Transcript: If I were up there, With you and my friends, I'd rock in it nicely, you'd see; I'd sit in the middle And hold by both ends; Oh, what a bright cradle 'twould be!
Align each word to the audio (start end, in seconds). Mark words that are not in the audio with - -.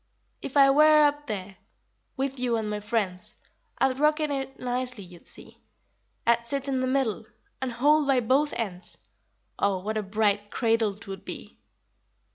If 0.41 0.57
I 0.57 0.71
were 0.71 1.03
up 1.05 1.27
there, 1.27 1.57
With 2.17 2.39
you 2.39 2.57
and 2.57 2.67
my 2.67 2.79
friends, 2.79 3.37
I'd 3.77 3.99
rock 3.99 4.19
in 4.19 4.31
it 4.31 4.59
nicely, 4.59 5.03
you'd 5.03 5.27
see; 5.27 5.59
I'd 6.25 6.47
sit 6.47 6.67
in 6.67 6.79
the 6.79 6.87
middle 6.87 7.27
And 7.61 7.71
hold 7.71 8.07
by 8.07 8.19
both 8.19 8.51
ends; 8.53 8.97
Oh, 9.59 9.77
what 9.77 9.97
a 9.97 10.01
bright 10.01 10.49
cradle 10.49 10.95
'twould 10.97 11.23
be! 11.23 11.59